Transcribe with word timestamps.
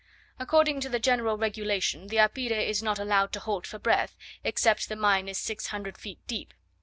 According 0.39 0.79
to 0.79 0.89
the 0.89 0.97
general 0.97 1.37
regulation, 1.37 2.07
the 2.07 2.15
apire 2.17 2.57
is 2.67 2.81
not 2.81 2.97
allowed 2.97 3.31
to 3.33 3.39
halt 3.39 3.67
for 3.67 3.77
breath, 3.77 4.17
except 4.43 4.89
the 4.89 4.95
mine 4.95 5.27
is 5.27 5.37
six 5.37 5.67
hundred 5.67 5.95
feet 5.95 6.17
deep. 6.25 6.55